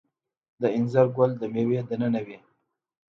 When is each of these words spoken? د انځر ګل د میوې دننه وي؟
د 0.61 0.63
انځر 0.77 1.07
ګل 1.15 1.31
د 1.37 1.43
میوې 1.53 1.79
دننه 1.89 2.21
وي؟ 2.25 2.37